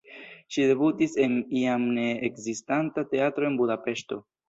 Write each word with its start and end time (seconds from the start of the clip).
Ŝi 0.55 0.63
debutis 0.71 1.13
en 1.27 1.37
jam 1.59 1.87
ne 1.99 2.09
ekzistanta 2.31 3.07
teatro 3.15 3.51
en 3.53 3.65
Budapeŝto. 3.65 4.25